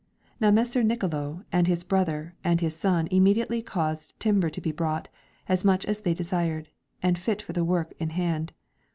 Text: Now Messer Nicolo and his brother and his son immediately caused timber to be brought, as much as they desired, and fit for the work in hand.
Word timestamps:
Now 0.39 0.49
Messer 0.49 0.81
Nicolo 0.81 1.43
and 1.51 1.67
his 1.67 1.83
brother 1.83 2.33
and 2.43 2.59
his 2.59 2.75
son 2.75 3.07
immediately 3.11 3.61
caused 3.61 4.19
timber 4.19 4.49
to 4.49 4.59
be 4.59 4.71
brought, 4.71 5.09
as 5.47 5.63
much 5.63 5.85
as 5.85 5.99
they 5.99 6.15
desired, 6.15 6.69
and 7.03 7.19
fit 7.19 7.39
for 7.43 7.53
the 7.53 7.63
work 7.63 7.93
in 7.99 8.09
hand. 8.09 8.51